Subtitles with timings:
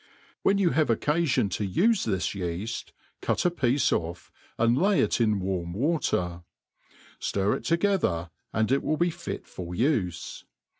[0.41, 2.85] Whew you have occafion to ufe this yeaft
[3.21, 3.51] ciit a.
[3.51, 6.41] piece ofF, and lay it in warm water;
[7.21, 10.43] ftir it together, and it will be fit for ufe.